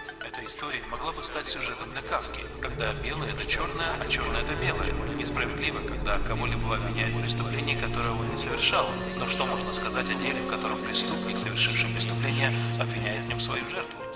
[0.00, 4.54] Эта история могла бы стать сюжетом для Кавки, когда белое это черное, а черное это
[4.54, 4.92] белое.
[5.14, 8.88] Несправедливо, когда кого-либо обвиняют в преступлении, которое он не совершал.
[9.18, 12.50] Но что можно сказать о деле, в котором преступник, совершивший преступление,
[12.80, 14.09] обвиняет в нем свою жертву?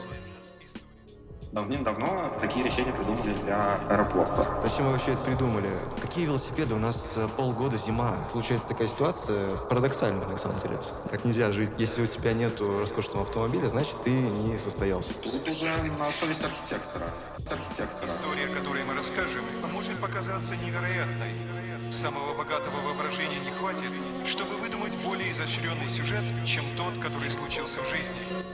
[1.55, 4.61] Давным-давно такие решения придумали для аэропорта.
[4.61, 5.69] Зачем мы вообще это придумали?
[6.02, 6.75] Какие велосипеды?
[6.75, 8.16] У нас э, полгода зима.
[8.32, 10.80] Получается такая ситуация парадоксальная на самом деле.
[11.12, 11.70] Так нельзя жить.
[11.79, 15.12] Если у тебя нет роскошного автомобиля, значит ты не состоялся.
[15.23, 17.06] Тут уже на совесть архитектора.
[17.37, 18.05] архитектора.
[18.05, 21.92] История, которую мы расскажем, может показаться невероятной.
[21.92, 23.92] Самого богатого воображения не хватит,
[24.27, 28.53] чтобы выдумать более изощренный сюжет, чем тот, который случился в жизни.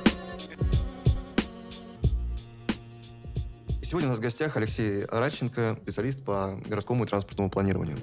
[3.91, 7.97] Сегодня у нас в гостях Алексей Радченко, специалист по городскому и транспортному планированию.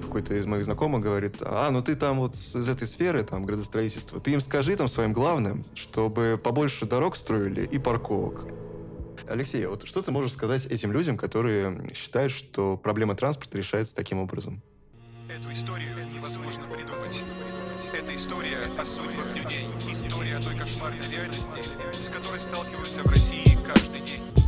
[0.00, 4.20] Какой-то из моих знакомых говорит, а, ну ты там вот из этой сферы, там, градостроительства,
[4.20, 8.46] ты им скажи там своим главным, чтобы побольше дорог строили и парковок.
[9.28, 14.18] Алексей, вот что ты можешь сказать этим людям, которые считают, что проблема транспорта решается таким
[14.18, 14.62] образом?
[15.28, 17.22] Эту историю невозможно придумать.
[17.92, 21.60] Это история о судьбах людей, история о той кошмарной реальности,
[21.92, 24.43] с которой сталкиваются в России каждый день.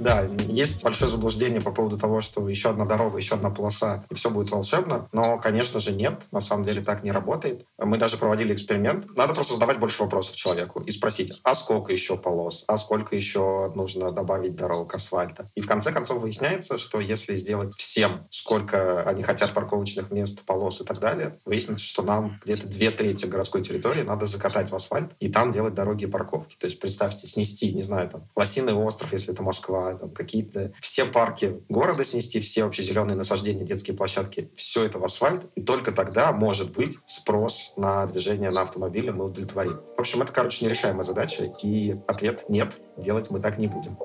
[0.00, 4.14] Да, есть большое заблуждение по поводу того, что еще одна дорога, еще одна полоса, и
[4.14, 5.08] все будет волшебно.
[5.12, 6.22] Но, конечно же, нет.
[6.32, 7.66] На самом деле так не работает.
[7.76, 9.14] Мы даже проводили эксперимент.
[9.14, 13.70] Надо просто задавать больше вопросов человеку и спросить, а сколько еще полос, а сколько еще
[13.74, 15.50] нужно добавить дорог, асфальта.
[15.54, 20.80] И в конце концов выясняется, что если сделать всем, сколько они хотят парковочных мест, полос
[20.80, 25.10] и так далее, выяснится, что нам где-то две трети городской территории надо закатать в асфальт
[25.20, 26.56] и там делать дороги и парковки.
[26.58, 31.04] То есть представьте, снести, не знаю, там, Лосиный остров, если это Москва, там, какие-то все
[31.04, 35.92] парки города снести, все вообще зеленые насаждения, детские площадки, все это в асфальт, и только
[35.92, 39.80] тогда может быть спрос на движение на автомобиле мы удовлетворим.
[39.96, 43.96] В общем, это, короче, нерешаемая задача, и ответ нет, делать мы так не будем.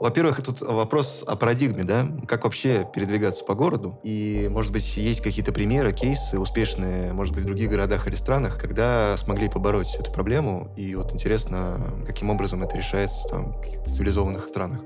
[0.00, 2.06] Во-первых, тут вопрос о парадигме, да?
[2.28, 3.98] Как вообще передвигаться по городу?
[4.04, 8.60] И, может быть, есть какие-то примеры, кейсы успешные, может быть, в других городах или странах,
[8.60, 10.72] когда смогли побороть эту проблему.
[10.76, 14.80] И вот интересно, каким образом это решается там, в каких-то цивилизованных странах.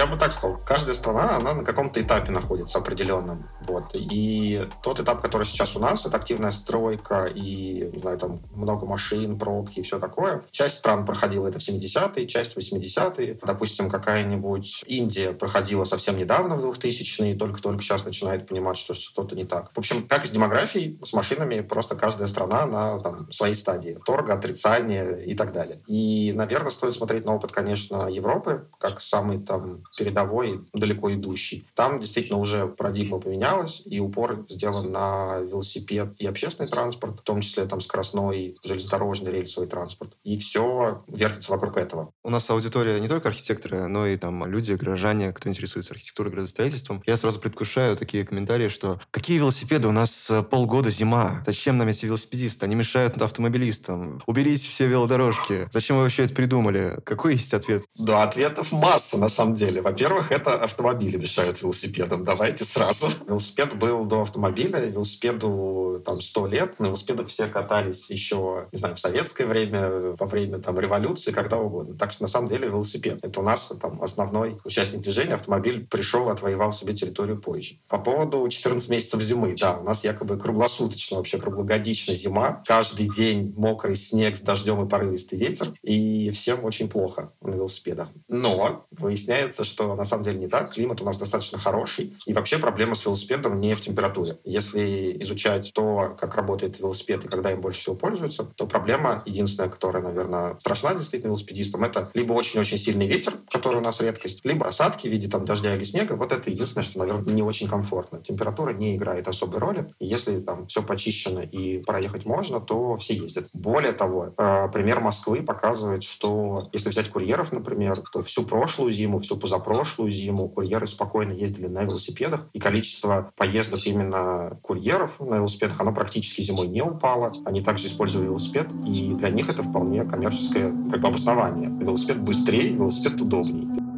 [0.00, 3.46] Я бы так сказал, каждая страна, она на каком-то этапе находится определенном.
[3.66, 3.90] Вот.
[3.92, 8.86] И тот этап, который сейчас у нас, это активная стройка и, не знаю, там много
[8.86, 10.42] машин, пробки и все такое.
[10.50, 13.40] Часть стран проходила это в 70-е, часть в 80-е.
[13.42, 19.44] Допустим, какая-нибудь Индия проходила совсем недавно, в 2000-е, только-только сейчас начинает понимать, что что-то не
[19.44, 19.70] так.
[19.74, 23.98] В общем, как с демографией, с машинами, просто каждая страна на там, своей стадии.
[24.06, 25.82] Торга, отрицания и так далее.
[25.86, 31.66] И, наверное, стоит смотреть на опыт, конечно, Европы, как самый там передовой, далеко идущий.
[31.74, 37.42] Там действительно уже парадигма поменялась, и упор сделан на велосипед и общественный транспорт, в том
[37.42, 40.16] числе там скоростной, железнодорожный, рельсовый транспорт.
[40.24, 42.12] И все вертится вокруг этого.
[42.24, 47.02] У нас аудитория не только архитекторы, но и там люди, граждане, кто интересуется архитектурой, градостроительством.
[47.04, 49.86] Я сразу предвкушаю такие комментарии, что какие велосипеды?
[49.86, 51.42] У нас э, полгода зима.
[51.44, 52.64] Зачем нам эти велосипедисты?
[52.64, 54.22] Они мешают автомобилистам.
[54.26, 55.68] Уберите все велодорожки.
[55.72, 56.96] Зачем вы вообще это придумали?
[57.04, 57.84] Какой есть ответ?
[57.98, 59.82] Да, ответов масса на самом деле.
[59.90, 62.22] Во-первых, это автомобили мешают велосипедам.
[62.22, 63.08] Давайте сразу.
[63.26, 66.78] Велосипед был до автомобиля, велосипеду там 100 лет.
[66.78, 71.58] На велосипедах все катались еще, не знаю, в советское время, во время там революции, когда
[71.58, 71.96] угодно.
[71.96, 73.18] Так что на самом деле велосипед.
[73.22, 75.34] Это у нас там основной участник движения.
[75.34, 77.80] Автомобиль пришел, отвоевал себе территорию позже.
[77.88, 79.56] По поводу 14 месяцев зимы.
[79.58, 82.62] Да, у нас якобы круглосуточно, вообще круглогодичная зима.
[82.64, 85.74] Каждый день мокрый снег с дождем и порывистый ветер.
[85.82, 88.08] И всем очень плохо на велосипедах.
[88.28, 90.74] Но выясняется, что на самом деле не так.
[90.74, 92.16] Климат у нас достаточно хороший.
[92.26, 94.38] И вообще проблема с велосипедом не в температуре.
[94.44, 99.70] Если изучать то, как работает велосипед и когда им больше всего пользуются, то проблема единственная,
[99.70, 104.66] которая, наверное, страшна действительно велосипедистам, это либо очень-очень сильный ветер, который у нас редкость, либо
[104.66, 106.14] осадки в виде там дождя или снега.
[106.14, 108.20] Вот это единственное, что, наверное, не очень комфортно.
[108.20, 109.94] Температура не играет особой роли.
[110.00, 113.48] Если там все почищено и проехать можно, то все ездят.
[113.52, 119.18] Более того, э, пример Москвы показывает, что если взять курьеров, например, то всю прошлую зиму,
[119.18, 125.36] всю позапрошлую прошлую зиму курьеры спокойно ездили на велосипедах, и количество поездок именно курьеров на
[125.36, 127.32] велосипедах, оно практически зимой не упало.
[127.44, 131.68] Они также использовали велосипед, и для них это вполне коммерческое как бы, обоснование.
[131.68, 133.89] Велосипед быстрее, велосипед удобнее.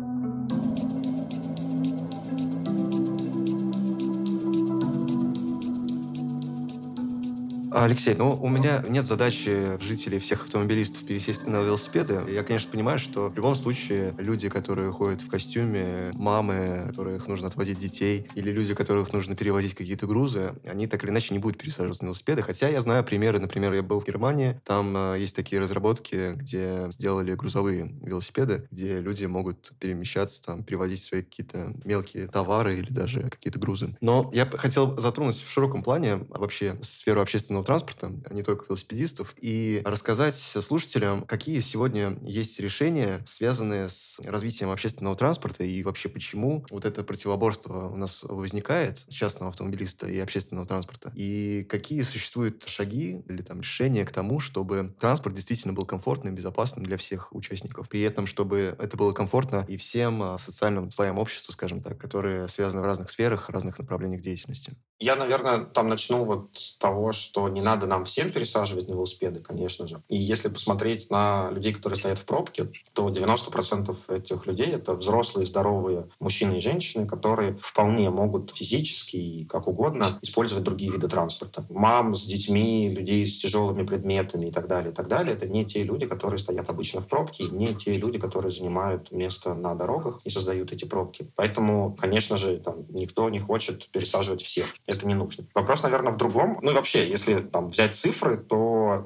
[7.74, 12.20] Алексей, ну, у меня нет задачи жителей всех автомобилистов пересесть на велосипеды.
[12.28, 17.48] Я, конечно, понимаю, что в любом случае люди, которые ходят в костюме, мамы, которых нужно
[17.48, 21.58] отводить детей, или люди, которых нужно перевозить какие-то грузы, они так или иначе не будут
[21.58, 22.42] пересаживаться на велосипеды.
[22.42, 26.90] Хотя я знаю примеры, например, я был в Германии, там э, есть такие разработки, где
[26.90, 33.22] сделали грузовые велосипеды, где люди могут перемещаться, там, перевозить свои какие-то мелкие товары или даже
[33.30, 33.96] какие-то грузы.
[34.02, 39.34] Но я хотел затронуть в широком плане вообще сферу общественного транспорта, а не только велосипедистов,
[39.40, 46.64] и рассказать слушателям, какие сегодня есть решения, связанные с развитием общественного транспорта и вообще почему
[46.70, 53.22] вот это противоборство у нас возникает частного автомобилиста и общественного транспорта, и какие существуют шаги
[53.28, 57.88] или там решения к тому, чтобы транспорт действительно был комфортным, безопасным для всех участников.
[57.88, 62.48] При этом, чтобы это было комфортно и всем а, социальным слоям общества, скажем так, которые
[62.48, 64.74] связаны в разных сферах, разных направлениях деятельности.
[64.98, 69.40] Я, наверное, там начну вот с того, что не надо нам всем пересаживать на велосипеды,
[69.40, 70.02] конечно же.
[70.08, 75.46] И если посмотреть на людей, которые стоят в пробке, то 90% этих людей— это взрослые,
[75.46, 81.64] здоровые мужчины и женщины, которые вполне могут физически и как угодно использовать другие виды транспорта.
[81.68, 85.34] Мам с детьми, людей с тяжелыми предметами и так далее, и так далее.
[85.34, 89.10] Это не те люди, которые стоят обычно в пробке, и не те люди, которые занимают
[89.10, 91.30] место на дорогах и создают эти пробки.
[91.34, 95.44] Поэтому, конечно же, там, никто не хочет пересаживать всех это не нужно.
[95.54, 96.58] Вопрос, наверное, в другом.
[96.62, 98.56] Ну и вообще, если там, взять цифры, то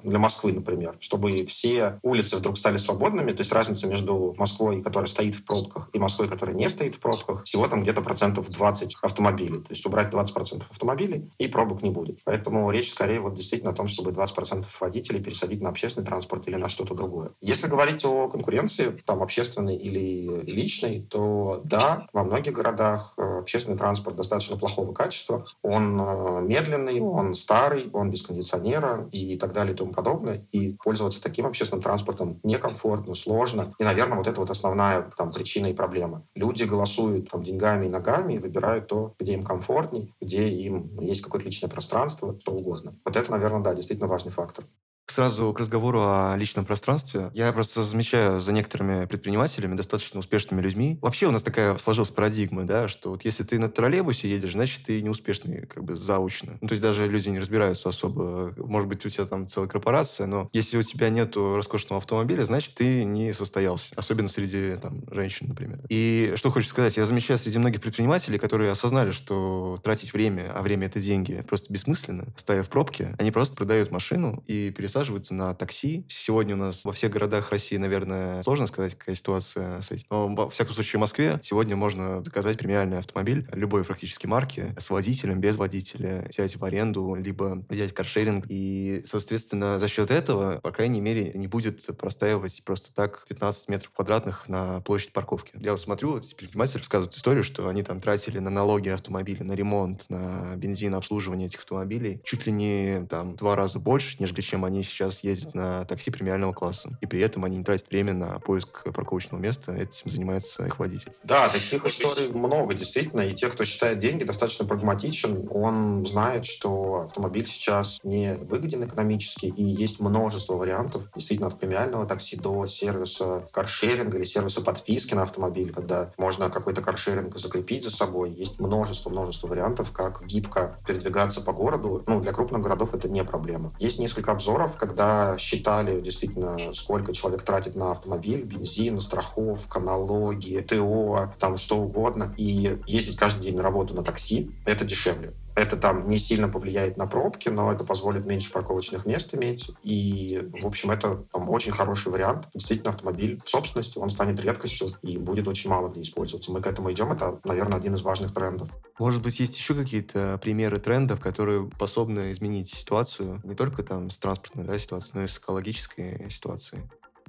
[0.02, 5.06] для Москвы, например, чтобы все улицы вдруг стали свободными, то есть разница между Москвой, которая
[5.06, 8.96] стоит в пробках, и Москвой, которая не стоит в пробках, всего там где-то процентов 20
[9.02, 9.60] автомобилей.
[9.60, 12.20] То есть убрать 20 процентов автомобилей, и пробок не будет.
[12.24, 16.46] Поэтому речь скорее вот действительно о том, чтобы 20 процентов водителей пересадить на общественный транспорт
[16.48, 17.30] или на что-то другое.
[17.40, 23.78] Если говорить о конкуренции, там общественной или личной, то да, во многих городах э, общественный
[23.78, 25.46] транспорт достаточно плохого качества.
[25.62, 30.46] Он он э, медленный, он старый, он без кондиционера и так далее тому подобное.
[30.52, 33.74] И пользоваться таким общественным транспортом некомфортно, сложно.
[33.78, 36.26] И, наверное, вот это вот основная там, причина и проблема.
[36.34, 41.22] Люди голосуют там, деньгами и ногами и выбирают то, где им комфортней, где им есть
[41.22, 42.92] какое-то личное пространство, что угодно.
[43.04, 44.64] Вот это, наверное, да, действительно важный фактор.
[45.08, 47.30] Сразу к разговору о личном пространстве.
[47.32, 50.98] Я просто замечаю за некоторыми предпринимателями, достаточно успешными людьми.
[51.00, 54.82] Вообще у нас такая сложилась парадигма, да, что вот если ты на троллейбусе едешь, значит,
[54.84, 56.58] ты неуспешный как бы заучно.
[56.60, 58.52] Ну, то есть даже люди не разбираются особо.
[58.58, 62.74] Может быть, у тебя там целая корпорация, но если у тебя нету роскошного автомобиля, значит,
[62.74, 63.94] ты не состоялся.
[63.96, 65.80] Особенно среди там, женщин, например.
[65.88, 70.62] И что хочешь сказать, я замечаю среди многих предпринимателей, которые осознали, что тратить время, а
[70.62, 75.34] время это деньги, просто бессмысленно, стоя в пробке, они просто продают машину и пересаживают пересаживаются
[75.34, 76.06] на такси.
[76.08, 80.06] Сегодня у нас во всех городах России, наверное, сложно сказать, какая ситуация с этим.
[80.10, 84.88] Но, во всяком случае, в Москве сегодня можно заказать премиальный автомобиль любой практически марки с
[84.88, 88.46] водителем, без водителя, взять в аренду, либо взять каршеринг.
[88.48, 93.92] И, соответственно, за счет этого, по крайней мере, не будет простаивать просто так 15 метров
[93.92, 95.52] квадратных на площадь парковки.
[95.60, 99.52] Я вот смотрю, эти предприниматели рассказывают историю, что они там тратили на налоги автомобиля, на
[99.52, 104.64] ремонт, на бензин, обслуживание этих автомобилей чуть ли не там два раза больше, нежели чем
[104.64, 106.96] они сейчас ездят на такси премиального класса.
[107.00, 109.72] И при этом они не тратят время на поиск парковочного места.
[109.72, 111.12] Этим занимается их водитель.
[111.24, 113.22] Да, таких историй много, действительно.
[113.22, 115.48] И те, кто считает деньги, достаточно прагматичен.
[115.50, 122.06] Он знает, что автомобиль сейчас не выгоден экономически, и есть множество вариантов, действительно, от премиального
[122.06, 127.90] такси до сервиса каршеринга или сервиса подписки на автомобиль, когда можно какой-то каршеринг закрепить за
[127.90, 128.30] собой.
[128.30, 132.02] Есть множество-множество вариантов, как гибко передвигаться по городу.
[132.06, 133.74] Ну, для крупных городов это не проблема.
[133.78, 141.32] Есть несколько обзоров, когда считали действительно, сколько человек тратит на автомобиль, бензин, страховка, налоги, ТО,
[141.38, 145.32] там что угодно, и ездить каждый день на работу на такси, это дешевле.
[145.56, 149.70] Это там не сильно повлияет на пробки, но это позволит меньше парковочных мест иметь.
[149.82, 152.46] И, в общем, это там, очень хороший вариант.
[152.52, 156.52] Действительно, автомобиль в собственности, он станет редкостью и будет очень мало где использоваться.
[156.52, 157.10] Мы к этому идем.
[157.10, 158.68] Это, наверное, один из важных трендов.
[158.98, 164.18] Может быть, есть еще какие-то примеры трендов, которые способны изменить ситуацию не только там с
[164.18, 166.82] транспортной да, ситуацией, но и с экологической ситуацией?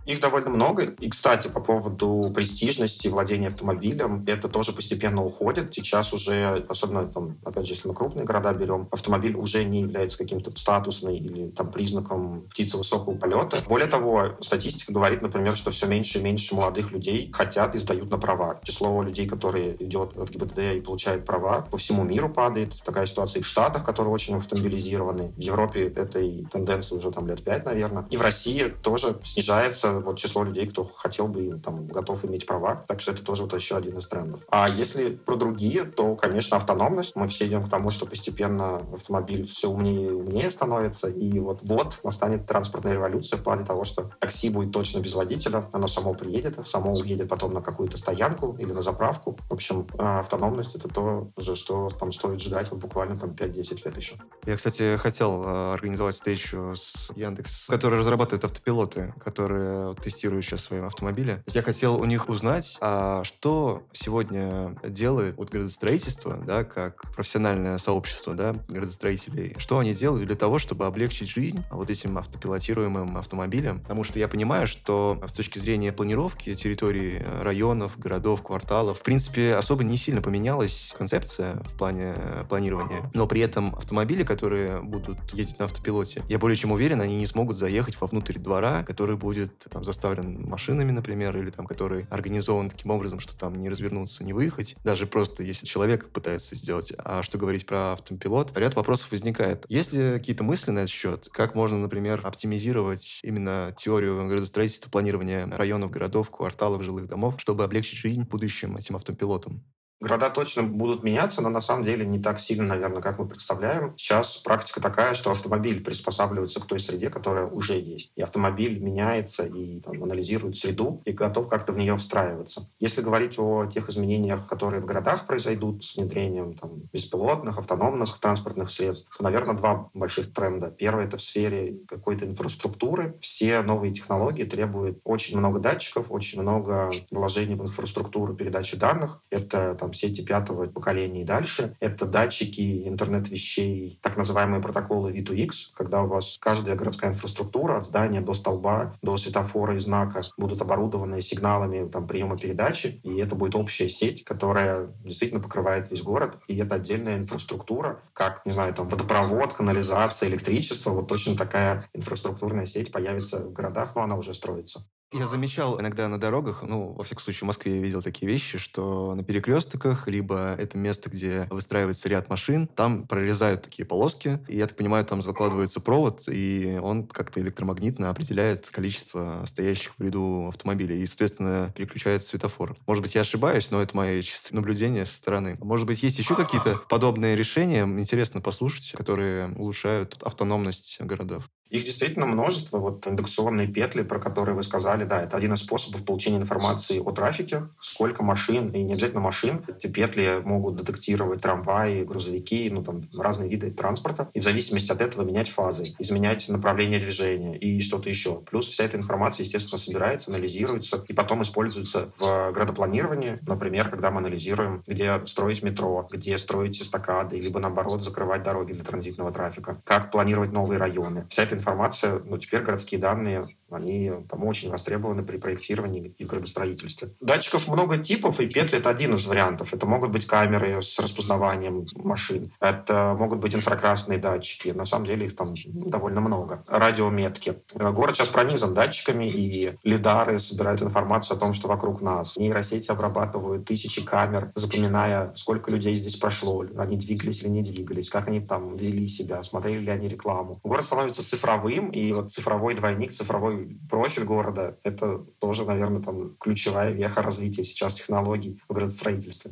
[0.07, 0.83] Их довольно много.
[0.83, 5.73] И, кстати, по поводу престижности владения автомобилем, это тоже постепенно уходит.
[5.73, 10.17] Сейчас уже, особенно, там, опять же, если мы крупные города берем, автомобиль уже не является
[10.17, 13.63] каким-то статусным или там признаком птицы высокого полета.
[13.67, 18.09] Более того, статистика говорит, например, что все меньше и меньше молодых людей хотят и сдают
[18.09, 18.59] на права.
[18.63, 22.81] Число людей, которые идет в ГИБДД и получают права, по всему миру падает.
[22.85, 25.33] Такая ситуация и в Штатах, которые очень автомобилизированы.
[25.35, 28.05] В Европе этой тенденции уже там лет пять, наверное.
[28.09, 32.83] И в России тоже снижается вот число людей, кто хотел бы, там, готов иметь права.
[32.87, 34.41] Так что это тоже вот еще один из трендов.
[34.49, 37.15] А если про другие, то, конечно, автономность.
[37.15, 41.09] Мы все идем к тому, что постепенно автомобиль все умнее и умнее становится.
[41.09, 45.87] И вот-вот настанет транспортная революция в плане того, что такси будет точно без водителя, оно
[45.87, 49.37] само приедет, само уедет потом на какую-то стоянку или на заправку.
[49.49, 53.85] В общем, а, автономность— это то, уже, что там стоит ждать вот буквально там 5-10
[53.85, 54.15] лет еще.
[54.45, 60.79] Я, кстати, хотел э, организовать встречу с Яндекс, который разрабатывает автопилоты, которые тестируют сейчас свои
[60.79, 61.43] автомобили.
[61.47, 68.33] Я хотел у них узнать, а что сегодня делает вот градостроительство, да, как профессиональное сообщество,
[68.33, 73.81] да, градостроителей, что они делают для того, чтобы облегчить жизнь вот этим автопилотируемым автомобилям.
[73.81, 79.55] Потому что я понимаю, что с точки зрения планировки территории районов, городов, кварталов, в принципе,
[79.55, 82.15] особо не сильно поменялась концепция в плане
[82.49, 83.09] планирования.
[83.13, 87.25] Но при этом автомобили, которые будут ездить на автопилоте, я более чем уверен, они не
[87.25, 92.89] смогут заехать вовнутрь двора, который будет там заставлен машинами, например, или там который организован таким
[92.89, 94.75] образом, что там не развернуться, не выехать.
[94.83, 96.91] Даже просто если человек пытается сделать.
[96.97, 98.57] А что говорить про автопилот?
[98.57, 99.65] Ряд вопросов возникает.
[99.69, 101.29] Есть ли какие-то мысли на этот счет?
[101.31, 107.99] Как можно, например, оптимизировать именно теорию градостроительства, планирования районов, городов, кварталов, жилых домов, чтобы облегчить
[107.99, 109.63] жизнь будущим этим автопилотам?
[109.99, 113.93] Города точно будут меняться, но на самом деле не так сильно, наверное, как мы представляем.
[113.97, 118.11] Сейчас практика такая, что автомобиль приспосабливается к той среде, которая уже есть.
[118.15, 122.69] И автомобиль меняется и там, анализирует среду и готов как-то в нее встраиваться.
[122.79, 128.69] Если говорить о тех изменениях, которые в городах произойдут с внедрением там, беспилотных, автономных транспортных
[128.69, 130.69] средств, то, наверное, два больших тренда.
[130.69, 133.17] Первый— это в сфере какой-то инфраструктуры.
[133.19, 139.21] Все новые технологии требуют очень много датчиков, очень много вложений в инфраструктуру передачи данных.
[139.31, 141.75] Это там, сети пятого поколения и дальше.
[141.79, 147.85] Это датчики, интернет вещей, так называемые протоколы V2X, когда у вас каждая городская инфраструктура от
[147.85, 153.35] здания до столба, до светофора и знака будут оборудованы сигналами там, приема передачи, и это
[153.35, 158.73] будет общая сеть, которая действительно покрывает весь город, и это отдельная инфраструктура, как, не знаю,
[158.73, 164.33] там водопровод, канализация, электричество, вот точно такая инфраструктурная сеть появится в городах, но она уже
[164.33, 164.81] строится.
[165.13, 168.57] Я замечал иногда на дорогах, ну, во всяком случае, в Москве я видел такие вещи,
[168.57, 174.57] что на перекрестках, либо это место, где выстраивается ряд машин, там прорезают такие полоски, и,
[174.57, 180.47] я так понимаю, там закладывается провод, и он как-то электромагнитно определяет количество стоящих в ряду
[180.49, 182.75] автомобилей, и, соответственно, переключает светофор.
[182.85, 185.55] Может быть, я ошибаюсь, но это мое чистое наблюдение со стороны.
[185.61, 191.49] Может быть, есть еще какие-то подобные решения, интересно послушать, которые улучшают автономность городов?
[191.69, 192.77] Их действительно множество.
[192.77, 197.11] Вот индукционные петли, про которые вы сказали, да, это один из способов получения информации о
[197.11, 197.63] трафике.
[197.79, 199.63] Сколько машин, и не обязательно машин.
[199.67, 204.29] Эти петли могут детектировать трамваи, грузовики, ну там разные виды транспорта.
[204.33, 208.41] И в зависимости от этого менять фазы, изменять направление движения и что-то еще.
[208.49, 213.39] Плюс вся эта информация, естественно, собирается, анализируется и потом используется в градопланировании.
[213.45, 218.83] Например, когда мы анализируем, где строить метро, где строить эстакады, либо наоборот закрывать дороги для
[218.83, 221.25] транзитного трафика, как планировать новые районы.
[221.29, 227.09] Вся эта информация, ну, теперь городские данные они там очень востребованы при проектировании и градостроительстве.
[227.19, 229.73] Датчиков много типов, и петли— это один из вариантов.
[229.73, 234.69] Это могут быть камеры с распознаванием машин, это могут быть инфракрасные датчики.
[234.69, 236.63] На самом деле их там довольно много.
[236.67, 237.55] Радиометки.
[237.73, 242.37] Город сейчас пронизан датчиками, и лидары собирают информацию о том, что вокруг нас.
[242.37, 248.27] Нейросети обрабатывают тысячи камер, запоминая, сколько людей здесь прошло, они двигались или не двигались, как
[248.27, 250.59] они там вели себя, смотрели ли они рекламу.
[250.63, 253.56] Город становится цифровым, и вот цифровой двойник, цифровой
[253.89, 259.51] профиль города— это тоже, наверное, там ключевая веха развития сейчас технологий в градостроительстве.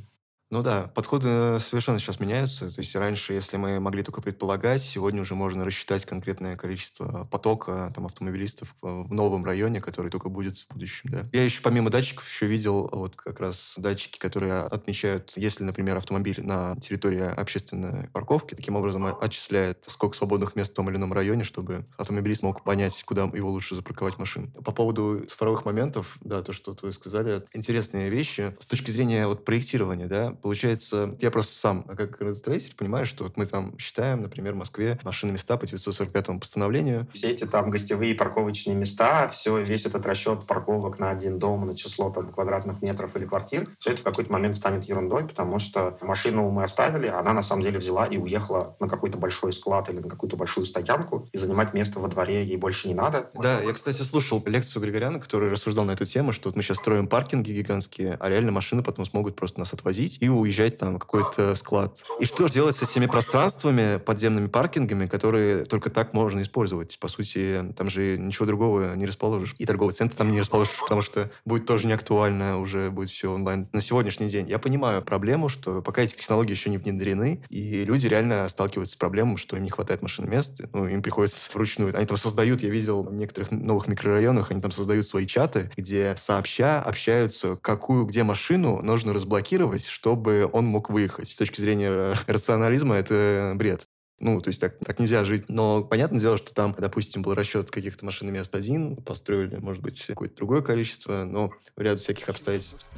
[0.56, 2.74] Ну да, подходы совершенно сейчас меняются.
[2.74, 7.92] То есть раньше, если мы могли только предполагать, сегодня уже можно рассчитать конкретное количество потока
[7.94, 11.10] там, автомобилистов в новом районе, который только будет в будущем.
[11.12, 11.28] Да.
[11.34, 16.40] Я еще помимо датчиков еще видел вот как раз датчики, которые отмечают, если, например, автомобиль
[16.42, 21.44] на территории общественной парковки, таким образом отчисляет, сколько свободных мест в том или ином районе,
[21.44, 24.52] чтобы автомобилист мог понять, куда его лучше запарковать машину.
[24.64, 28.56] По поводу цифровых моментов, да, то, что вы сказали, интересные вещи.
[28.62, 33.36] С точки зрения вот проектирования, да, Получается, я просто сам, как градостроитель, понимаю, что вот
[33.36, 37.08] мы там считаем, например, в Москве машины места по 945 постановлению.
[37.14, 41.76] Все эти там гостевые парковочные места, все, весь этот расчет парковок на один дом, на
[41.76, 45.98] число там квадратных метров или квартир, все это в какой-то момент станет ерундой, потому что
[46.02, 49.98] машину мы оставили, она на самом деле взяла и уехала на какой-то большой склад или
[49.98, 53.32] на какую-то большую стоянку, и занимать место во дворе ей больше не надо.
[53.34, 56.78] Да, я, кстати, слушал лекцию Григоряна, который рассуждал на эту тему, что вот мы сейчас
[56.78, 61.00] строим паркинги гигантские, а реально машины потом смогут просто нас отвозить и уезжать там на
[61.00, 62.04] какой-то склад.
[62.20, 66.98] И что же делать с этими пространствами, подземными паркингами, которые только так можно использовать?
[67.00, 69.56] По сути, там же ничего другого не расположишь.
[69.58, 73.32] И торговый центр там не расположишь, потому что будет тоже не актуально, уже будет все
[73.32, 73.68] онлайн.
[73.72, 78.08] На сегодняшний день я понимаю проблему, что пока эти технологии еще не внедрены, и люди
[78.08, 81.96] реально сталкиваются с проблемой, что им не хватает машин мест, ну, им приходится вручную.
[81.96, 86.16] Они там создают, я видел в некоторых новых микрорайонах, они там создают свои чаты, где
[86.18, 90.15] сообща общаются, какую, где машину нужно разблокировать, чтобы
[90.52, 91.30] он мог выехать.
[91.30, 93.88] С точки зрения рационализма это бред.
[94.20, 95.46] Ну, то есть так, так нельзя жить.
[95.50, 100.02] Но понятное дело, что там, допустим, был расчет каких-то машин мест один, построили, может быть,
[100.06, 102.92] какое-то другое количество, но в ряду всяких обстоятельств.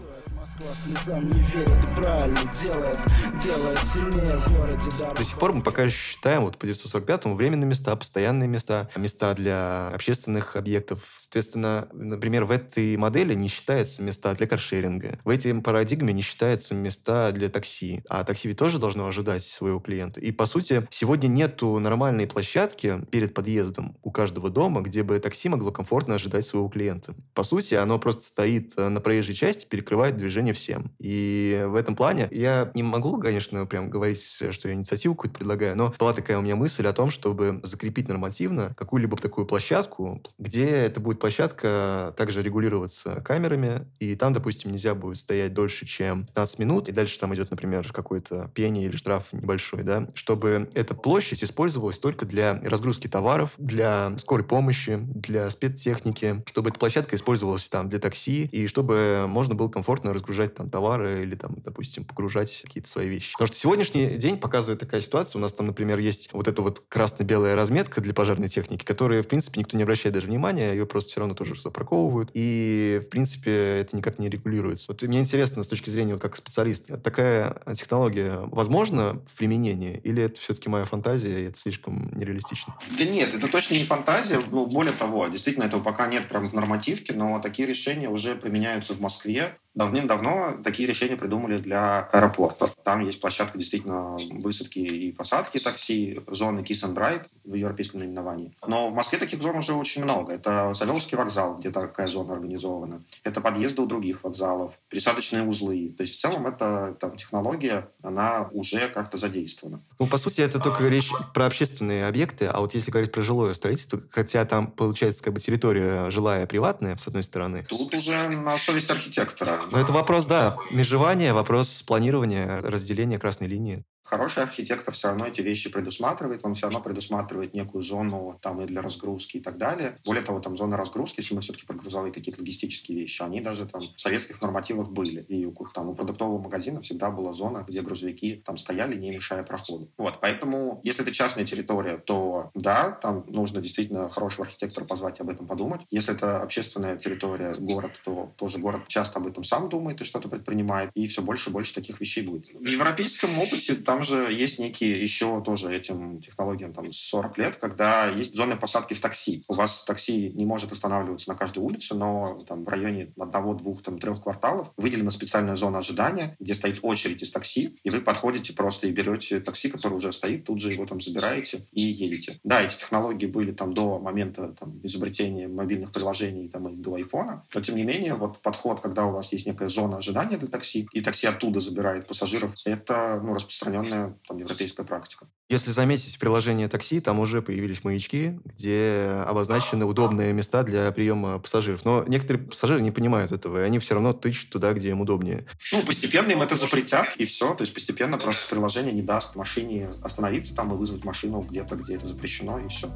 [5.17, 9.89] До сих пор мы пока считаем вот по 945-му временные места, постоянные места, места для
[9.89, 11.15] общественных объектов.
[11.17, 15.19] Соответственно, например, в этой модели не считается места для каршеринга.
[15.23, 18.03] В этой парадигме не считаются места для такси.
[18.07, 20.21] А такси ведь тоже должно ожидать своего клиента.
[20.21, 25.17] И, по сути, сегодня Сегодня нету нормальной площадки перед подъездом у каждого дома, где бы
[25.19, 27.15] такси могло комфортно ожидать своего клиента.
[27.33, 30.91] По сути, оно просто стоит э, на проезжей части, перекрывает движение всем.
[30.99, 35.77] И в этом плане я не могу, конечно, прям говорить, что я инициативу какую-то предлагаю,
[35.77, 40.67] но была такая у меня мысль о том, чтобы закрепить нормативно какую-либо такую площадку, где
[40.67, 46.59] эта будет площадка также регулироваться камерами, и там, допустим, нельзя будет стоять дольше, чем 15
[46.59, 51.43] минут, и дальше там идет, например, какой-то пение или штраф небольшой, да, чтобы эта площадь
[51.43, 57.89] использовалась только для разгрузки товаров, для скорой помощи, для спецтехники, чтобы эта площадка использовалась там
[57.89, 62.89] для такси, и чтобы можно было комфортно разгружать там товары или там, допустим, погружать какие-то
[62.89, 63.33] свои вещи.
[63.33, 65.39] Потому что сегодняшний день показывает такая ситуация.
[65.39, 69.27] У нас там, например, есть вот эта вот красно-белая разметка для пожарной техники, которая, в
[69.27, 72.31] принципе, никто не обращает даже внимания, ее просто все равно тоже запарковывают.
[72.33, 74.85] И, в принципе, это никак не регулируется.
[74.89, 80.23] Вот мне интересно, с точки зрения вот, как специалиста, такая технология возможна в применении, или
[80.23, 82.75] это все-таки моя фантазия, и это слишком нереалистично.
[82.97, 84.41] Да нет, это точно не фантазия.
[84.51, 88.93] Ну, более того, действительно, этого пока нет прям в нормативке, но такие решения уже применяются
[88.93, 89.57] в Москве.
[89.77, 92.71] Давным-давно такие решения придумали для аэропорта.
[92.83, 98.53] Там есть площадка действительно высадки и посадки такси, зоны Kiss and Ride в европейском наименовании.
[98.65, 100.33] Но в Москве таких зон уже очень много.
[100.33, 103.03] Это Савеловский вокзал, где такая зона организована.
[103.23, 105.93] Это подъезды у других вокзалов, пересадочные узлы.
[105.95, 109.83] То есть в целом эта там, технология, она уже как-то задействована.
[109.99, 113.53] Ну, по сути, это только речь про общественные объекты, а вот если говорить про жилое
[113.53, 117.63] строительство, хотя там получается как бы территория жилая приватная, с одной стороны.
[117.69, 119.66] Тут уже на совесть архитектора.
[119.71, 123.83] Но это вопрос, да, межевания, вопрос планирования, разделения красной линии.
[124.07, 128.65] Хороший архитектор все равно эти вещи предусматривает, он все равно предусматривает некую зону там и
[128.65, 129.97] для разгрузки и так далее.
[130.05, 133.65] Более того, там зона разгрузки, если мы все-таки про грузовые какие-то логистические вещи, они даже
[133.65, 135.23] там в советских нормативах были.
[135.23, 139.43] И у, там, у продуктового магазина всегда была зона, где грузовики там стояли, не мешая
[139.43, 139.91] проходу.
[139.97, 145.21] Вот, поэтому, если это частная территория, то да, там нужно действительно хорошего архитектора позвать и
[145.21, 145.81] об этом подумать.
[145.89, 150.29] Если это общественная территория, город, то тоже город часто об этом сам думает и что-то
[150.29, 152.53] предпринимает, и все больше и больше таких вещей будет.
[152.53, 157.55] В европейском опыте там там же есть некие еще тоже этим технологиям там 40 лет,
[157.55, 159.43] когда есть зоны посадки в такси.
[159.47, 163.81] У вас такси не может останавливаться на каждой улице, но там в районе одного, двух,
[163.81, 168.53] там, трех кварталов выделена специальная зона ожидания, где стоит очередь из такси, и вы подходите
[168.53, 172.39] просто и берете такси, который уже стоит, тут же его там забираете и едете.
[172.43, 177.47] Да, эти технологии были там до момента там, изобретения мобильных приложений там, и до айфона,
[177.51, 180.87] но тем не менее вот подход, когда у вас есть некая зона ожидания для такси,
[180.91, 185.27] и такси оттуда забирает пассажиров, это ну, распространенный определенная там, европейская практика.
[185.49, 191.39] Если заметить в приложении такси, там уже появились маячки, где обозначены удобные места для приема
[191.39, 191.85] пассажиров.
[191.85, 195.45] Но некоторые пассажиры не понимают этого, и они все равно тычут туда, где им удобнее.
[195.71, 197.53] Ну, постепенно им это запретят, и все.
[197.53, 201.95] То есть постепенно просто приложение не даст машине остановиться там и вызвать машину где-то, где
[201.95, 202.89] это запрещено, и все.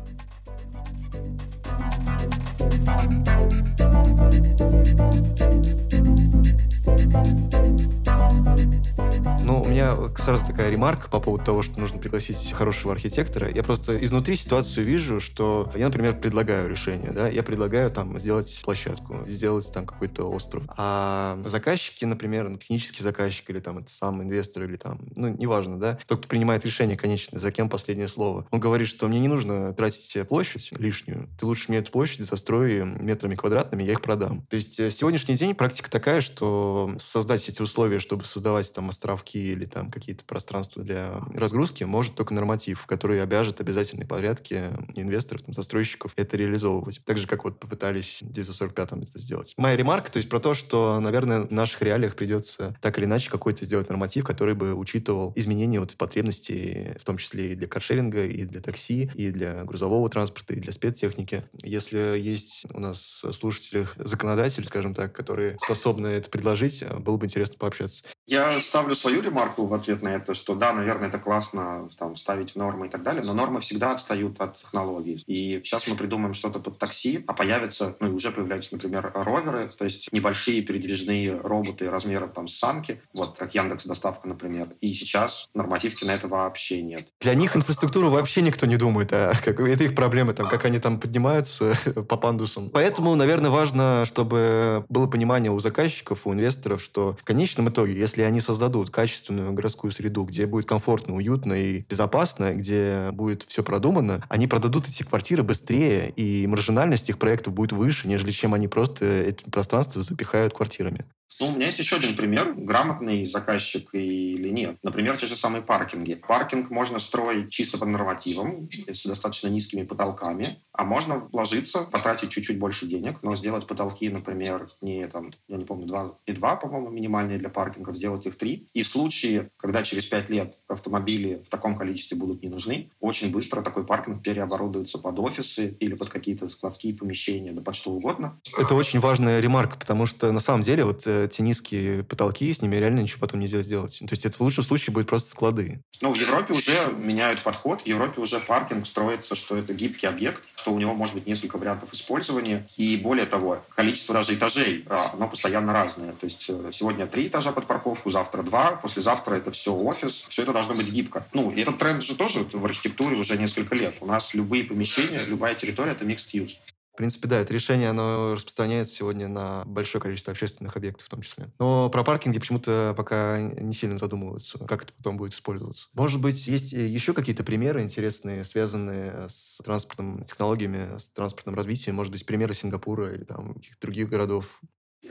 [9.44, 13.50] Ну, у меня сразу такая ремарка по поводу того, что нужно пригласить хорошего архитектора.
[13.50, 18.62] Я просто изнутри ситуацию вижу, что я, например, предлагаю решение, да, я предлагаю там сделать
[18.64, 20.64] площадку, сделать там какой-то остров.
[20.78, 25.80] А заказчики, например, ну, технический заказчик или там это сам инвестор или там, ну, неважно,
[25.80, 28.46] да, тот, кто принимает решение, конечно, за кем последнее слово.
[28.52, 32.51] Он говорит, что мне не нужно тратить площадь лишнюю, ты лучше мне эту площадь застрой
[32.60, 34.46] метрами квадратными, я их продам.
[34.50, 39.52] То есть э, сегодняшний день практика такая, что создать эти условия, чтобы создавать там островки
[39.52, 45.54] или там какие-то пространства для разгрузки, может только норматив, который обяжет обязательной порядке инвесторов, там,
[45.54, 47.02] застройщиков это реализовывать.
[47.06, 49.54] Так же, как вот попытались в 945-м это сделать.
[49.58, 53.30] Моя ремарка, то есть про то, что, наверное, в наших реалиях придется так или иначе
[53.30, 58.26] какой-то сделать норматив, который бы учитывал изменения вот потребностей, в том числе и для каршеринга,
[58.26, 61.44] и для такси, и для грузового транспорта, и для спецтехники.
[61.64, 62.41] Если есть
[62.74, 68.04] у нас слушатели, законодатели, скажем так, которые способны это предложить, было бы интересно пообщаться.
[68.28, 72.52] Я ставлю свою ремарку в ответ на это, что да, наверное, это классно там, ставить
[72.52, 75.22] в нормы и так далее, но нормы всегда отстают от технологий.
[75.28, 79.74] И сейчас мы придумаем что-то под такси, а появятся, ну и уже появляются, например, роверы,
[79.78, 84.70] то есть небольшие передвижные роботы размером там санки, вот как Яндекс Доставка, например.
[84.82, 87.10] И сейчас нормативки на это вообще нет.
[87.20, 90.80] Для них инфраструктуру вообще никто не думает, а как, это их проблемы, там, как они
[90.80, 91.78] там поднимаются
[92.08, 92.70] по пандусам.
[92.70, 98.22] Поэтому, наверное, важно, чтобы было понимание у заказчиков, у инвесторов, что в конечном итоге, если
[98.22, 104.24] они создадут качественную городскую среду, где будет комфортно, уютно и безопасно, где будет все продумано,
[104.30, 109.06] они продадут эти квартиры быстрее, и маржинальность их проектов будет выше, нежели чем они просто
[109.06, 111.06] эти пространства запихают квартирами.
[111.40, 114.78] Ну, у меня есть еще один пример, грамотный заказчик или нет.
[114.84, 116.16] Например, те же самые паркинги.
[116.16, 122.60] Паркинг можно строить чисто по нормативам, с достаточно низкими потолками, а можно вложиться, потратить чуть-чуть
[122.60, 126.90] больше денег, но сделать потолки, например, не там, я не помню, 2 и 2, по-моему,
[126.90, 128.70] минимальные для паркингов, сделать их 3.
[128.74, 133.32] И в случае, когда через 5 лет автомобили в таком количестве будут не нужны, очень
[133.32, 138.40] быстро такой паркинг переоборудуется под офисы или под какие-то складские помещения, да под что угодно.
[138.58, 142.62] Это очень важная ремарка, потому что на самом деле вот э, эти низкие потолки, с
[142.62, 144.00] ними реально ничего потом нельзя сделать.
[144.00, 145.84] То есть это в лучшем случае будет просто склады.
[146.02, 150.44] Ну, в Европе уже меняют подход, в Европе уже паркинг строится, что это гибкий объект,
[150.56, 152.68] что у него может быть несколько вариантов использования.
[152.78, 156.14] И более того, количество даже этажей, а, оно постоянно разное.
[156.14, 160.26] То есть э, сегодня три этажа под парковку, завтра два, послезавтра это все офис.
[160.30, 161.28] Все это должно быть гибко.
[161.34, 163.96] Ну, и этот тренд же тоже в архитектуре уже несколько лет.
[164.00, 166.56] У нас любые помещения, любая территория— это mixed use.
[166.94, 171.22] В принципе, да, это решение, оно распространяется сегодня на большое количество общественных объектов в том
[171.22, 171.48] числе.
[171.58, 175.88] Но про паркинги почему-то пока не сильно задумываются, как это потом будет использоваться.
[175.94, 182.12] Может быть, есть еще какие-то примеры интересные, связанные с транспортными технологиями, с транспортным развитием, может
[182.12, 184.62] быть, примеры Сингапура или там каких-то других городов,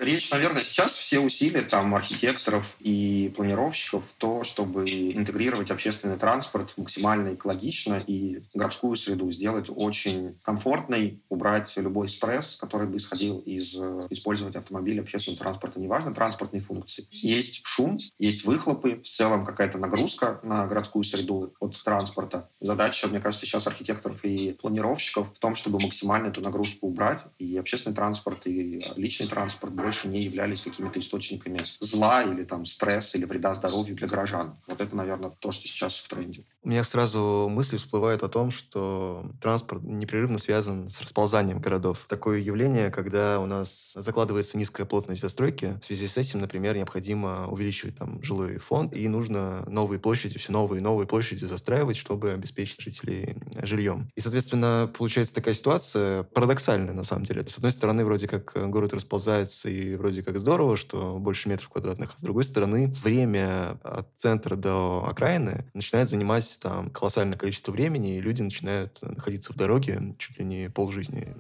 [0.01, 6.73] Речь, наверное, сейчас все усилия там архитекторов и планировщиков в то, чтобы интегрировать общественный транспорт
[6.79, 13.77] максимально экологично и городскую среду сделать очень комфортной, убрать любой стресс, который бы исходил из
[13.79, 17.07] э, использования автомобиля, общественного транспорта, неважно, транспортной функции.
[17.11, 22.49] Есть шум, есть выхлопы, в целом какая-то нагрузка на городскую среду от транспорта.
[22.59, 27.59] Задача, мне кажется, сейчас архитекторов и планировщиков в том, чтобы максимально эту нагрузку убрать, и
[27.59, 33.25] общественный транспорт, и личный транспорт больше не являлись какими-то источниками зла или там стресса или
[33.25, 34.57] вреда здоровью для горожан.
[34.69, 36.45] Вот это, наверное, то, что сейчас в тренде.
[36.63, 42.05] У меня сразу мысли всплывают о том, что транспорт непрерывно связан с расползанием городов.
[42.07, 45.79] Такое явление, когда у нас закладывается низкая плотность застройки.
[45.81, 50.53] В связи с этим, например, необходимо увеличивать там жилой фонд, и нужно новые площади, все
[50.53, 54.11] новые и новые площади застраивать, чтобы обеспечить жителей жильем.
[54.15, 57.43] И, соответственно, получается такая ситуация парадоксальная, на самом деле.
[57.49, 62.13] С одной стороны, вроде как город расползается, и вроде как здорово, что больше метров квадратных,
[62.15, 68.17] а с другой стороны, время от центра до окраины начинает занимать там колоссальное количество времени,
[68.17, 71.35] и люди начинают находиться в дороге чуть ли не полжизни.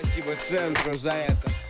[0.00, 1.69] Спасибо центру за это.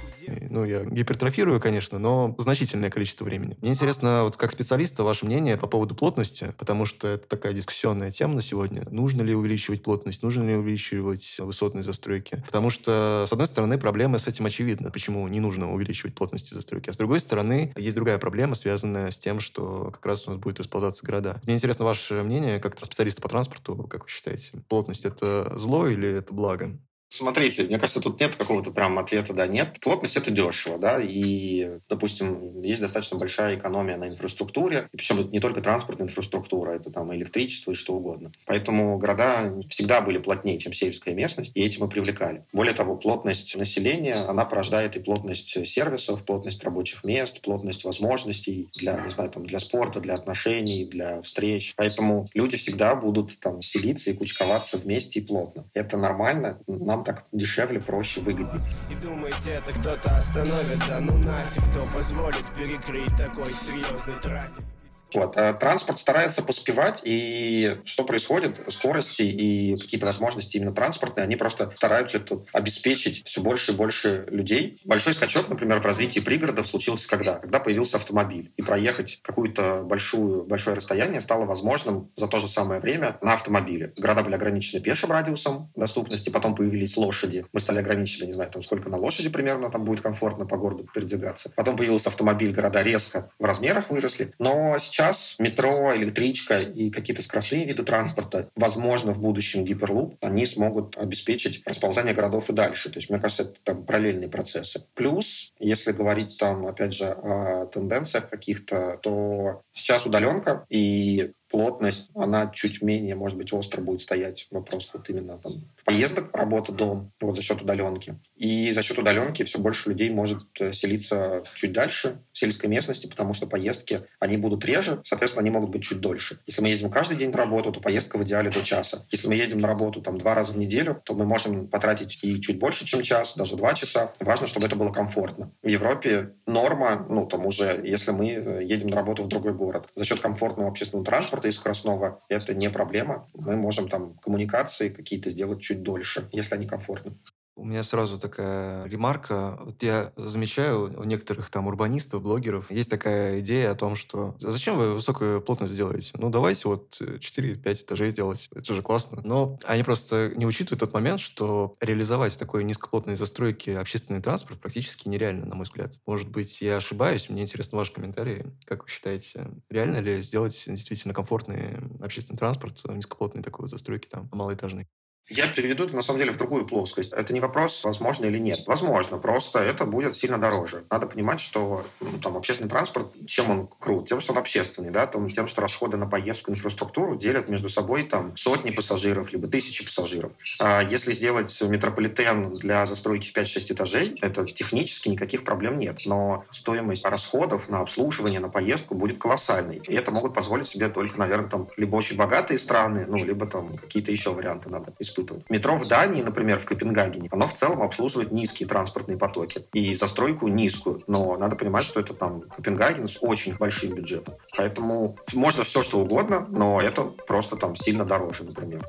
[0.50, 3.56] Ну, я гипертрофирую, конечно, но значительное количество времени.
[3.60, 8.10] Мне интересно, вот как специалиста, ваше мнение по поводу плотности, потому что это такая дискуссионная
[8.10, 8.86] тема на сегодня.
[8.90, 12.42] Нужно ли увеличивать плотность, нужно ли увеличивать высотные застройки?
[12.46, 16.90] Потому что, с одной стороны, проблема с этим очевидна, почему не нужно увеличивать плотность застройки.
[16.90, 20.40] А с другой стороны, есть другая проблема, связанная с тем, что как раз у нас
[20.40, 21.40] будет расползаться города.
[21.44, 26.08] Мне интересно ваше мнение, как специалиста по транспорту, как вы считаете, плотность это зло или
[26.08, 26.78] это благо?
[27.12, 29.80] Смотрите, мне кажется, тут нет какого-то прям ответа «да», «нет».
[29.80, 35.30] Плотность— это дешево, да, и, допустим, есть достаточно большая экономия на инфраструктуре, и причем это
[35.30, 38.30] не только транспортная инфраструктура, это там электричество и что угодно.
[38.46, 42.44] Поэтому города всегда были плотнее, чем сельская местность, и этим и привлекали.
[42.52, 49.00] Более того, плотность населения, она порождает и плотность сервисов, плотность рабочих мест, плотность возможностей для,
[49.00, 51.74] не знаю, там, для спорта, для отношений, для встреч.
[51.76, 55.64] Поэтому люди всегда будут там селиться и кучковаться вместе и плотно.
[55.74, 56.60] Это нормально.
[56.68, 58.60] Нам нам так дешевле, проще, выгоднее.
[58.90, 60.78] И думаете, это кто-то остановит?
[60.88, 64.64] Да ну нафиг, кто позволит перекрыть такой серьезный трафик?
[65.14, 65.36] Вот.
[65.36, 68.60] А транспорт старается поспевать, и что происходит?
[68.68, 74.26] Скорости и какие-то возможности именно транспортные, они просто стараются это обеспечить все больше и больше
[74.30, 74.80] людей.
[74.84, 77.36] Большой скачок, например, в развитии пригородов случился когда?
[77.36, 78.52] Когда появился автомобиль.
[78.56, 83.92] И проехать какую-то большую, большое расстояние стало возможным за то же самое время на автомобиле.
[83.96, 87.46] Города были ограничены пешим радиусом доступности, потом появились лошади.
[87.52, 90.86] Мы стали ограничены, не знаю, там сколько на лошади примерно там будет комфортно по городу
[90.92, 91.52] передвигаться.
[91.56, 94.32] Потом появился автомобиль, города резко в размерах выросли.
[94.38, 94.99] Но сейчас
[95.38, 102.14] метро, электричка и какие-то скоростные виды транспорта, возможно, в будущем гиперлуп, они смогут обеспечить расползание
[102.14, 102.90] городов и дальше.
[102.90, 104.84] То есть, мне кажется, это там параллельные процессы.
[104.94, 112.50] Плюс, если говорить там, опять же, о тенденциях каких-то, то сейчас удаленка, и плотность, она
[112.54, 117.36] чуть менее, может быть, остро будет стоять вопрос вот именно там поездок, работа, дом, вот
[117.36, 118.16] за счет удаленки.
[118.36, 123.35] И за счет удаленки все больше людей может э, селиться чуть дальше сельской местности, потому
[123.35, 126.40] что поездки, они будут реже, соответственно, они могут быть чуть дольше.
[126.46, 129.05] Если мы ездим каждый день на работу, то поездка в идеале до часа.
[129.11, 132.40] Если мы едем на работу там два раза в неделю, то мы можем потратить и
[132.40, 134.12] чуть больше, чем час, даже два часа.
[134.20, 135.53] Важно, чтобы это было комфортно.
[135.62, 139.88] В Европе норма, ну, там уже, если мы э, едем на работу в другой город,
[139.94, 143.29] за счет комфортного общественного транспорта и скоростного, это не проблема.
[143.35, 147.12] Мы можем там коммуникации какие-то сделать чуть дольше, если они комфортны.
[147.60, 149.58] У меня сразу такая ремарка.
[149.60, 154.50] Вот я замечаю у некоторых там урбанистов, блогеров, есть такая идея о том, что «А
[154.50, 156.12] зачем вы высокую плотность делаете?
[156.14, 158.48] Ну, давайте вот 4-5 этажей делать.
[158.54, 159.20] Это же классно.
[159.24, 164.58] Но они просто не учитывают тот момент, что реализовать в такой низкоплотной застройке общественный транспорт
[164.58, 165.92] практически нереально, на мой взгляд.
[166.06, 167.28] Может быть, я ошибаюсь.
[167.28, 168.46] Мне интересно ваш комментарий.
[168.64, 174.30] Как вы считаете, реально ли сделать действительно комфортный общественный транспорт низкоплотной такой вот застройки там
[174.32, 174.88] малоэтажной?
[175.30, 177.12] Я переведу это, на самом деле, в другую плоскость.
[177.12, 178.64] Это не вопрос, возможно или нет.
[178.66, 180.85] Возможно, просто это будет сильно дороже.
[180.90, 184.09] Надо понимать, что ну, там общественный транспорт, чем он крут?
[184.09, 188.02] Тем, что он общественный, да, там, тем, что расходы на поездку, инфраструктуру делят между собой
[188.02, 190.33] там сотни пассажиров, либо тысячи пассажиров.
[190.59, 196.00] А если сделать метрополитен для застройки в 5-6 этажей, это технически никаких проблем нет.
[196.06, 199.76] Но стоимость расходов на обслуживание, на поездку будет колоссальной.
[199.76, 203.76] И это могут позволить себе только, наверное, там либо очень богатые страны, ну, либо там
[203.76, 205.48] какие-то еще варианты надо использовать испытывать.
[205.50, 210.48] Метро в Дании, например, в Копенгагене, оно в целом обслуживает низкие транспортные потоки и застройку
[210.48, 211.02] низкую.
[211.06, 214.35] Но надо понимать, что это там Копенгаген с очень большим бюджетом.
[214.56, 218.87] Поэтому можно все, что угодно, но это просто там сильно дороже, например.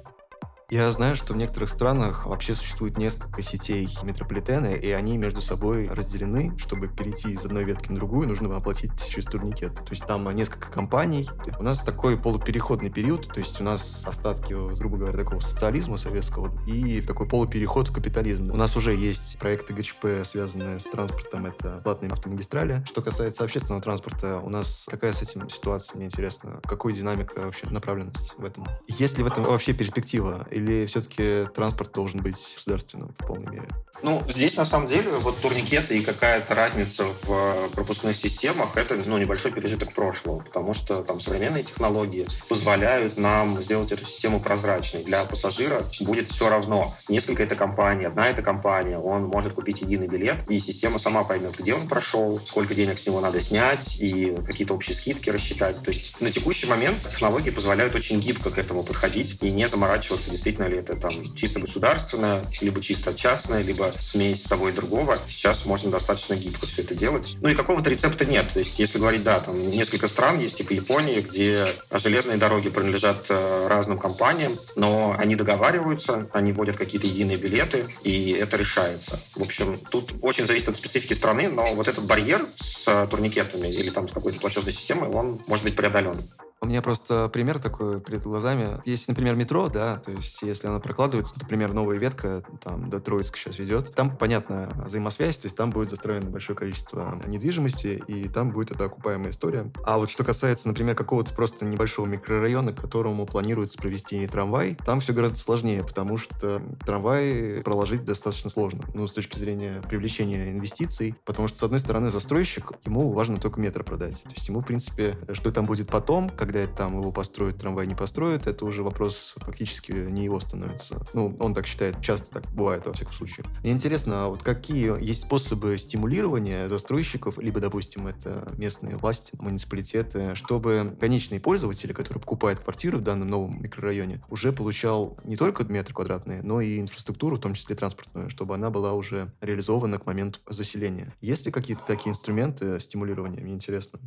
[0.72, 5.90] Я знаю, что в некоторых странах вообще существует несколько сетей метрополитена, и они между собой
[5.92, 6.58] разделены.
[6.58, 9.76] Чтобы перейти из одной ветки на другую, нужно оплатить через турникет.
[9.76, 11.30] То есть там несколько компаний.
[11.60, 16.58] У нас такой полупереходный период, то есть у нас остатки, грубо говоря, такого социализма советского
[16.66, 18.50] и такой полупереход в капитализм.
[18.50, 22.82] У нас уже есть проекты ГЧП, связанные с транспортом, это платные автомагистрали.
[22.88, 26.62] Что касается общественного транспорта, у нас какая с этим ситуация, мне интересно?
[26.64, 28.66] Какой динамика вообще направленность в этом?
[28.88, 30.48] Есть ли в этом вообще перспектива?
[30.61, 33.68] или все-таки транспорт должен быть государственным в полной мере?
[34.04, 38.98] Ну, здесь на самом деле вот турникеты и какая-то разница в э, пропускных системах это
[39.06, 45.04] ну, небольшой пережиток прошлого, потому что там современные технологии позволяют нам сделать эту систему прозрачной.
[45.04, 46.92] Для пассажира будет все равно.
[47.10, 51.56] Несколько это компания, одна это компания, он может купить единый билет, и система сама поймет,
[51.60, 55.82] где он прошел, сколько денег с него надо снять, и какие-то общие скидки рассчитать.
[55.84, 60.32] То есть на текущий момент технологии позволяют очень гибко к этому подходить и не заморачиваться,
[60.32, 65.18] действительно ли это там чисто государственное, либо чисто частное, либо смесь того и другого.
[65.28, 67.30] Сейчас можно достаточно гибко все это делать.
[67.42, 68.48] Ну и какого-то рецепта нет.
[68.54, 73.26] То есть, если говорить, да, там несколько стран есть, типа Японии, где железные дороги принадлежат
[73.30, 79.20] э, разным компаниям, но они договариваются, они вводят какие-то единые билеты, и это решается.
[79.36, 83.90] В общем, тут очень зависит от специфики страны, но вот этот барьер с турникетами или
[83.90, 86.18] там с какой-то платежной системой, он может быть преодолен.
[86.64, 88.80] У меня просто пример такой перед глазами.
[88.86, 93.36] Есть, например, метро, да, то есть если она прокладывается, например, новая ветка, там, до Троицка
[93.36, 98.52] сейчас ведет, там, понятно, взаимосвязь, то есть там будет застроено большое количество недвижимости, и там
[98.52, 99.72] будет эта окупаемая история.
[99.84, 105.00] А вот что касается, например, какого-то просто небольшого микрорайона, к которому планируется провести трамвай, там
[105.00, 111.16] все гораздо сложнее, потому что трамвай проложить достаточно сложно, ну, с точки зрения привлечения инвестиций,
[111.26, 114.22] потому что, с одной стороны, застройщик, ему важно только метро продать.
[114.22, 117.88] То есть ему, в принципе, что там будет потом, как когда там его построят, трамвай
[117.88, 121.02] не построят, это уже вопрос фактически не его становится.
[121.14, 123.46] Ну, он так считает, часто так бывает, во всяком случае.
[123.64, 130.36] Мне интересно, а вот какие есть способы стимулирования застройщиков, либо, допустим, это местные власти, муниципалитеты,
[130.36, 135.94] чтобы конечный пользователь, который покупает квартиру в данном новом микрорайоне, уже получал не только метр
[135.94, 140.42] квадратный, но и инфраструктуру, в том числе транспортную, чтобы она была уже реализована к моменту
[140.50, 141.14] заселения.
[141.22, 143.40] Есть ли какие-то такие инструменты стимулирования?
[143.42, 144.00] Мне интересно.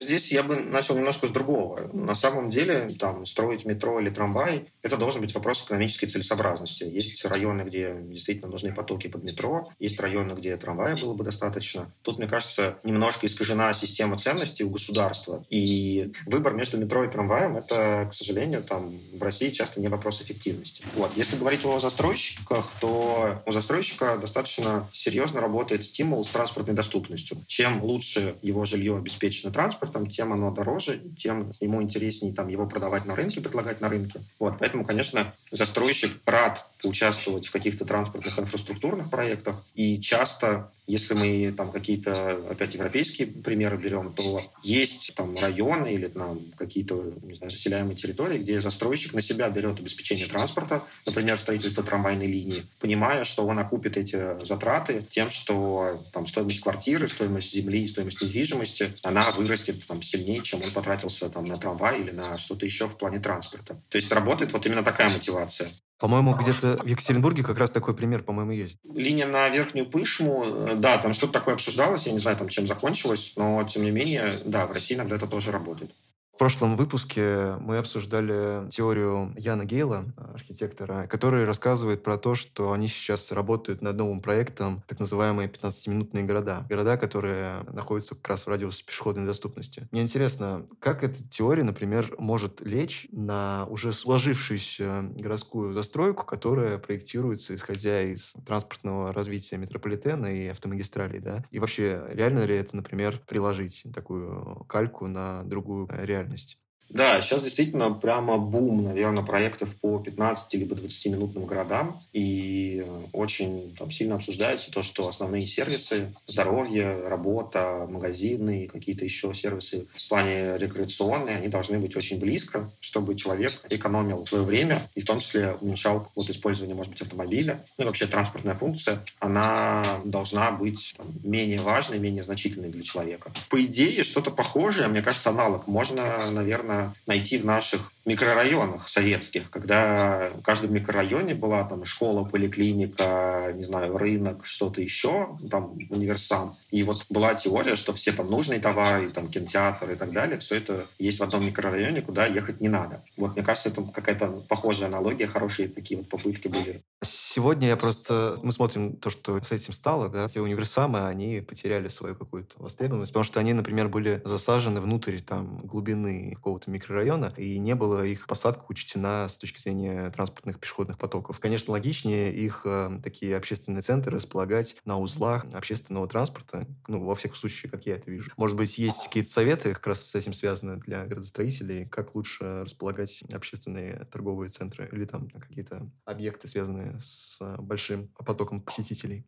[0.00, 1.88] Здесь я бы начал немножко с другого.
[1.92, 6.84] На самом деле, там, строить метро или трамвай– это должен быть вопрос экономической целесообразности.
[6.84, 11.90] Есть районы, где действительно нужны потоки под метро, есть районы, где трамвая было бы достаточно.
[12.02, 15.44] Тут, мне кажется, немножко искажена система ценностей у государства.
[15.48, 20.20] И выбор между метро и трамваем– это, к сожалению, там, в России часто не вопрос
[20.20, 20.84] эффективности.
[20.96, 21.16] Вот.
[21.16, 27.38] Если говорить о застройщиках, то у застройщика достаточно серьезно работает стимул с транспортной доступностью.
[27.46, 32.66] Чем лучше его жилье обеспечено транспортом, транспортом, тем оно дороже, тем ему интереснее там, его
[32.66, 34.20] продавать на рынке, предлагать на рынке.
[34.38, 39.64] Вот, поэтому, конечно, застройщик рад участвовать в каких-то транспортных инфраструктурных проектах.
[39.74, 46.08] И часто, если мы там какие-то, опять, европейские примеры берем, то есть там районы или
[46.08, 51.82] там какие-то, не знаю, заселяемые территории, где застройщик на себя берет обеспечение транспорта, например, строительство
[51.82, 57.86] трамвайной линии, понимая, что он окупит эти затраты тем, что там стоимость квартиры, стоимость земли,
[57.86, 62.64] стоимость недвижимости, она вырастет там сильнее, чем он потратился там на трамвай или на что-то
[62.64, 63.80] еще в плане транспорта.
[63.88, 65.70] То есть работает вот именно такая мотивация.
[66.04, 68.78] По-моему, где-то в Екатеринбурге как раз такой пример, по-моему, есть.
[68.94, 72.66] Линия на Верхнюю Пышму, э, да, там что-то такое обсуждалось, я не знаю, там чем
[72.66, 75.92] закончилось, но, тем не менее, да, в России иногда это тоже работает.
[76.34, 82.88] В прошлом выпуске мы обсуждали теорию Яна Гейла, архитектора, который рассказывает про то, что они
[82.88, 86.66] сейчас работают над новым проектом, так называемые 15-минутные города.
[86.68, 89.86] Города, которые находятся как раз в радиусе пешеходной доступности.
[89.92, 97.54] Мне интересно, как эта теория, например, может лечь на уже сложившуюся городскую застройку, которая проектируется
[97.54, 101.44] исходя из транспортного развития метрополитена и автомагистралей, да?
[101.52, 106.23] И вообще, реально ли это, например, приложить такую кальку на другую реальность?
[106.24, 106.58] Реальность.
[106.94, 112.00] Да, сейчас действительно прямо бум, наверное, проектов по 15 либо 20-минутным городам.
[112.12, 119.88] И очень там, сильно обсуждается то, что основные сервисы, здоровье, работа, магазины, какие-то еще сервисы
[119.92, 125.04] в плане рекреационные, они должны быть очень близко, чтобы человек экономил свое время и в
[125.04, 127.60] том числе уменьшал вот, использование, может быть, автомобиля.
[127.76, 133.32] Ну и вообще транспортная функция, она должна быть там, менее важной, менее значительной для человека.
[133.50, 140.30] По идее, что-то похожее, мне кажется, аналог можно, наверное, найти в наших микрорайонах советских, когда
[140.34, 146.56] в каждом микрорайоне была там школа, поликлиника, не знаю, рынок, что-то еще, там универсам.
[146.70, 150.56] И вот была теория, что все там нужные товары, там кинотеатр и так далее, все
[150.56, 153.02] это есть в одном микрорайоне, куда ехать не надо.
[153.16, 156.82] Вот, мне кажется, это какая-то похожая аналогия, хорошие такие вот попытки были.
[157.02, 158.38] Сегодня я просто...
[158.42, 160.28] Мы смотрим то, что с этим стало, да.
[160.28, 165.60] Те универсамы, они потеряли свою какую-то востребованность, потому что они, например, были засажены внутрь там
[165.64, 171.40] глубины какого-то микрорайона, и не было их посадка учтена с точки зрения транспортных пешеходных потоков.
[171.40, 177.36] Конечно, логичнее их э, такие общественные центры располагать на узлах общественного транспорта, ну, во всяком
[177.36, 178.32] случае, как я это вижу.
[178.36, 183.22] Может быть, есть какие-то советы, как раз с этим связаны для градостроителей, как лучше располагать
[183.32, 189.26] общественные торговые центры или там какие-то объекты, связанные с большим потоком посетителей?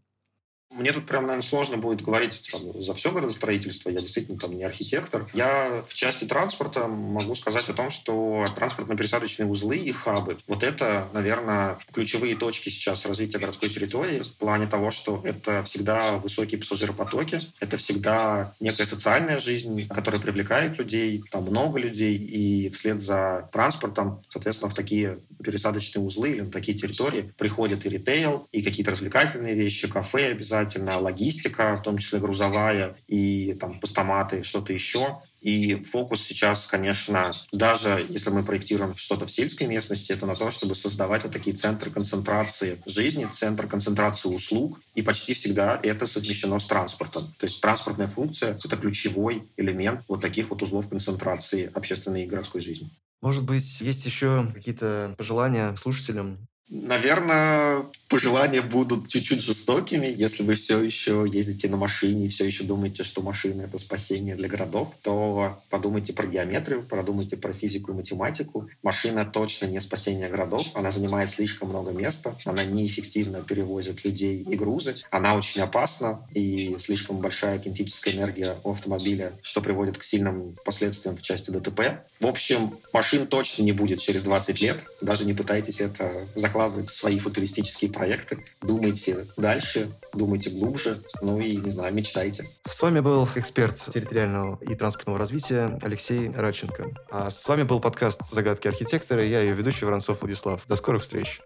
[0.71, 3.89] Мне тут прям, наверное, сложно будет говорить там, за все градостроительство.
[3.89, 5.27] Я действительно там не архитектор.
[5.33, 11.09] Я в части транспорта могу сказать о том, что транспортно-пересадочные узлы и хабы, вот это,
[11.13, 17.41] наверное, ключевые точки сейчас развития городской территории в плане того, что это всегда высокие пассажиропотоки,
[17.61, 24.23] это всегда некая социальная жизнь, которая привлекает людей, там много людей, и вслед за транспортом,
[24.29, 29.55] соответственно, в такие пересадочные узлы или на такие территории приходят и ритейл, и какие-то развлекательные
[29.55, 35.21] вещи, кафе обязательно, обязательно логистика, в том числе грузовая, и там постаматы, что-то еще.
[35.41, 40.51] И фокус сейчас, конечно, даже если мы проектируем что-то в сельской местности, это на то,
[40.51, 44.81] чтобы создавать вот такие центры концентрации жизни, центры концентрации услуг.
[44.95, 47.33] И почти всегда это совмещено с транспортом.
[47.39, 52.61] То есть транспортная функция— это ключевой элемент вот таких вот узлов концентрации общественной и городской
[52.61, 52.91] жизни.
[53.23, 60.13] Может быть, есть еще какие-то пожелания слушателям Наверное, пожелания будут чуть-чуть жестокими.
[60.15, 64.35] Если вы все еще ездите на машине и все еще думаете, что машина— это спасение
[64.35, 68.69] для городов, то подумайте про геометрию, подумайте про физику и математику.
[68.83, 70.67] Машина точно не спасение городов.
[70.75, 72.37] Она занимает слишком много места.
[72.45, 74.97] Она неэффективно перевозит людей и грузы.
[75.13, 76.27] Она очень опасна.
[76.35, 82.03] И слишком большая кинетическая энергия у автомобиля, что приводит к сильным последствиям в части ДТП.
[82.19, 84.85] В общем, машин точно не будет через 20 лет.
[85.01, 88.39] Даже не пытайтесь это закладывать закладывать свои футуристические проекты.
[88.63, 92.45] Думайте дальше, думайте глубже, ну и, не знаю, мечтайте.
[92.67, 96.95] С вами был эксперт территориального и транспортного развития Алексей Радченко.
[97.11, 100.63] А с вами был подкаст «Загадки архитектора» и я ее ведущий Воронцов Владислав.
[100.67, 101.41] До скорых встреч!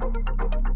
[0.00, 0.71] thank you